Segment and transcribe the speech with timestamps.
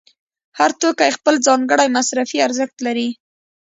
[0.59, 3.09] هر توکی خپل ځانګړی مصرفي ارزښت لري